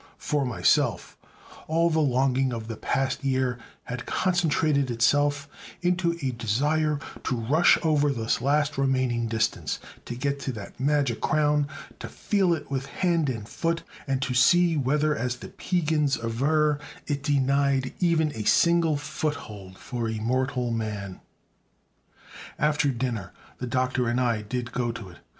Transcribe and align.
For 0.17 0.45
myself, 0.45 1.15
all 1.67 1.91
the 1.91 1.99
longing 1.99 2.51
of 2.53 2.67
the 2.67 2.75
past 2.75 3.23
year 3.23 3.59
had 3.83 4.07
concentrated 4.07 4.89
itself 4.89 5.47
into 5.83 6.17
a 6.23 6.31
desire 6.31 6.97
to 7.25 7.35
rush 7.35 7.77
over 7.83 8.11
this 8.11 8.41
last 8.41 8.79
remaining 8.79 9.27
distance; 9.27 9.77
to 10.05 10.15
get 10.15 10.39
to 10.39 10.51
that 10.53 10.79
magic 10.79 11.21
crown, 11.21 11.67
to 11.99 12.09
feel 12.09 12.51
it 12.55 12.71
with 12.71 12.87
hand 12.87 13.29
and 13.29 13.47
foot, 13.47 13.83
and 14.07 14.23
to 14.23 14.33
see 14.33 14.75
whether, 14.75 15.15
as 15.15 15.35
the 15.35 15.49
Piegans 15.49 16.17
aver, 16.17 16.79
it 17.05 17.21
denied 17.21 17.93
even 17.99 18.31
a 18.33 18.43
single 18.43 18.97
foothold 18.97 19.77
for 19.77 20.09
a 20.09 20.17
mortal 20.17 20.71
man. 20.71 21.21
After 22.57 22.89
dinner 22.89 23.33
the 23.59 23.67
Doctor 23.67 24.07
and 24.09 24.19
I 24.19 24.41
did 24.41 24.71
go 24.71 24.91
to 24.93 25.09
it. 25.09 25.19